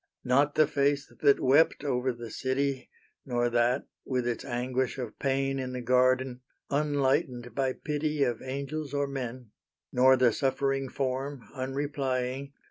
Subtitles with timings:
[0.23, 2.89] Not the face that wept over the city
[3.23, 8.95] Nor that with its anguish of pain In the garden, enlightened by pity Of angels
[8.95, 9.51] or men;
[9.91, 12.51] Nor the suffering form, unreplying.